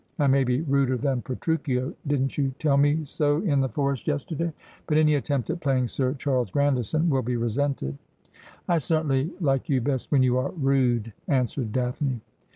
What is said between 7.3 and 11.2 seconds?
resented.'' I certainly like you best when you are rude,'